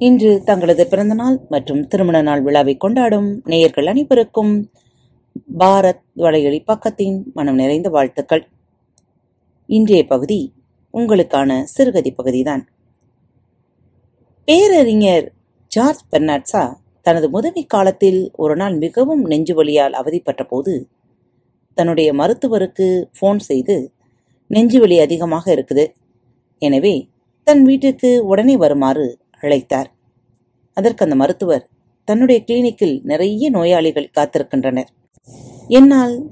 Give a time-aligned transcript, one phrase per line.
[0.00, 4.52] இன்று தங்களது பிறந்தநாள் மற்றும் திருமண நாள் விழாவை கொண்டாடும் நேயர்கள் அனைவருக்கும்
[5.60, 8.44] பாரத் வலையொலி பக்கத்தின் மனம் நிறைந்த வாழ்த்துக்கள்.
[9.68, 10.40] இன்றைய பகுதி
[10.94, 12.62] உங்களுக்கான சிறுகதி பகுதிதான்.
[14.48, 15.28] பேரறிஞர்
[15.72, 16.64] ஜார்ஜ் பெர்னாட்ஸா
[17.06, 20.74] தனது முதுமை காலத்தில் ஒரு நாள் மிகவும் நெஞ்சு வலியால் அவதிப்பட்ட போது
[21.74, 23.78] தன்னுடைய மருத்துவருக்கு ஃபோன் செய்து
[24.46, 25.86] நெஞ்சு வலி அதிகமாக இருக்குது.
[26.58, 27.08] எனவே
[27.46, 29.06] தன் வீட்டுக்கு உடனே வருமாறு
[29.40, 29.86] அழைத்தார்.
[30.74, 31.68] அதற்கு அந்த மருத்துவர்
[32.04, 34.88] தன்னுடைய கிளினிக்கில் நிறைய நோயாளிகள் காத்திருக்கின்றனர்.
[35.68, 36.30] என்னால்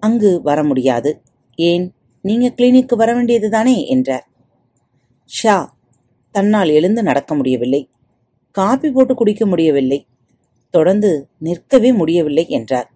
[0.00, 1.22] அங்கு வர முடியாது.
[1.54, 1.92] ஏன்?
[2.20, 4.28] நீங்க கிளினிக்கு வர வேண்டியது தானே என்றார்.
[5.24, 5.76] ஷா
[6.30, 7.88] தன்னால் எழுந்து நடக்க முடியவில்லை.
[8.50, 10.06] காபி போட்டு குடிக்க முடியவில்லை.
[10.70, 12.92] தொடர்ந்து நிற்கவே முடியவில்லை என்றார்.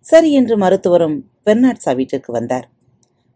[0.00, 2.70] சரி என்று மருத்துவரும் பெர்னாட்ஸா வீட்டிற்கு வந்தார்.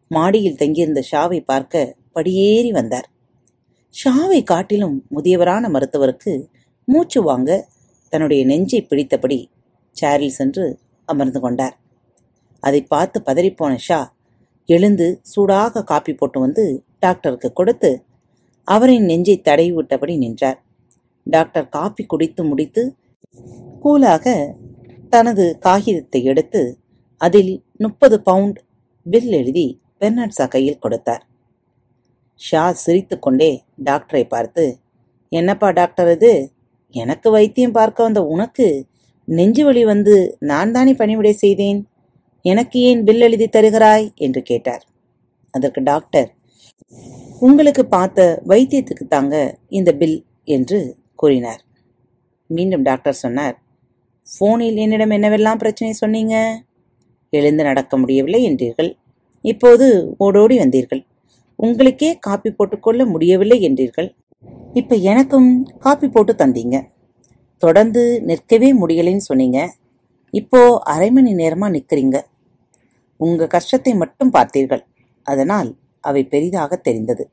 [0.09, 3.09] மாடியில் தங்கியிருந்த ஷாவை பார்க்க படியேறி வந்தார்.
[3.95, 6.33] ஷாவை காட்டிலும் முதியவரான மருத்துவருக்கு
[6.89, 7.51] மூச்சு வாங்க
[8.13, 9.39] தன்னுடைய நெஞ்சை பிடித்தபடி
[9.97, 10.65] சேரில் சென்று
[11.09, 11.75] அமர்ந்து கொண்டார்.
[12.63, 14.01] அதை பார்த்து பதறிப்போன ஷா
[14.69, 16.65] எழுந்து சூடாக காப்பி போட்டு வந்து
[16.99, 17.91] டாக்டருக்கு கொடுத்து
[18.69, 20.59] அவரின் நெஞ்சை தடவி விட்டபடி நின்றார்.
[21.27, 22.83] டாக்டர் காப்பி குடித்து முடித்து
[23.85, 24.27] கூலாக
[25.13, 26.63] தனது காகிதத்தை எடுத்து
[27.21, 27.53] அதில்
[27.85, 28.59] முப்பது பவுண்ட்
[29.07, 29.67] பில் எழுதி
[30.01, 31.23] பெர்னாட்ஸா கையில் கொடுத்தார்.
[32.41, 33.51] ஷா சிரித்துக்கொண்டே
[33.85, 34.65] டாக்டரை பார்த்து
[35.33, 36.33] என்னப்பா டாக்டர் இது?
[36.95, 38.67] எனக்கு வைத்தியம் பார்க்க வந்த உனக்கு?
[39.29, 41.81] நெஞ்சு வலி வந்து நான் தானே பணிவிடை செய்தேன்?
[42.45, 44.07] எனக்கு ஏன் பில் எழுதி தருகிறாய்?
[44.17, 44.85] என்று கேட்டார்.
[45.55, 46.29] அதற்கு டாக்டர்
[47.41, 49.35] உங்களுக்கு பார்த்த வைத்தியத்துக்கு தாங்க
[49.69, 50.79] இந்த பில் என்று
[51.15, 51.63] கூறினார்.
[52.51, 53.57] மீண்டும் டாக்டர் சொன்னார்
[54.29, 56.37] போனில் என்னிடம் என்னவெல்லாம் பிரச்சனை சொன்னீங்க?
[57.33, 58.91] எழுந்து நடக்க முடியவில்லை என்றீர்கள்.
[59.45, 59.87] இப்போது
[60.19, 61.03] ஓடோடி வந்தீர்கள்.
[61.59, 64.09] உங்களுக்கே காப்பி போட்டுக்கொள்ள முடியவில்லை என்றீர்கள்.
[64.81, 65.49] இப்ப எனக்கும்
[65.85, 66.77] காப்பி போட்டு தந்தீங்க.
[67.63, 69.61] தொடர்ந்து நிற்கவே முடியலைன்னு சொன்னீங்க.
[70.35, 70.61] இப்போ
[70.95, 72.17] அரை மணி நேரமா நிற்கிறீங்க
[73.21, 74.83] உங்க கஷ்டத்தை மட்டும் பார்த்தீர்கள்.
[75.27, 75.71] அதனால்
[76.05, 77.25] அவை பெரிதாக தெரிந்தது.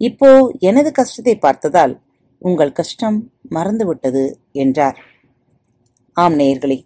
[0.00, 0.28] இப்போ
[0.68, 1.94] எனது கஷ்டத்தை பார்த்ததால்
[2.42, 3.18] உங்கள் கஷ்டம்
[3.56, 4.22] மறந்துவிட்டது
[4.62, 4.98] என்றார்.
[6.16, 6.78] ஆம் நேயர்களே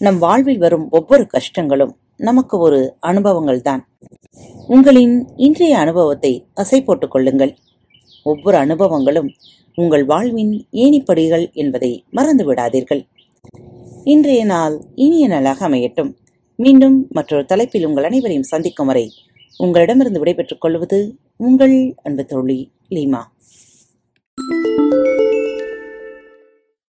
[0.00, 1.92] நம் வாழ்வில் வரும் ஒவ்வொரு கஷ்டங்களும்
[2.28, 2.80] நமக்கு ஒரு
[3.10, 3.82] அனுபவங்கள் தான்
[4.74, 7.56] உங்களின் இன்றைய அனுபவத்தை அசை போட்டுக் கொள்ளுங்கள்
[8.22, 9.28] ஒவ்வொரு அனுபவங்களும்
[9.74, 13.02] உங்கள் வாழ்வின் ஏணிப்படிகள் என்பதை மறந்து விடாதீர்கள்
[14.04, 16.12] இன்றைய நாள் இனிய நாளாக அமையட்டும்.
[16.56, 19.12] மீண்டும் மற்றொரு தலைப்பில் உங்கள் அனைவரையும் சந்திக்கும் வரை
[19.58, 23.22] உங்களிடமிருந்து விடைபெற்றுக் கொள்வது உங்கள் அன்பு தோழி லீமா.